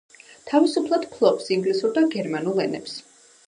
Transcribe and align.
თავისუფლად 0.51 1.05
ფლობს 1.11 1.53
ინგლისურ 1.59 1.95
და 2.01 2.05
გერმანულ 2.17 2.67
ენებს. 2.69 3.01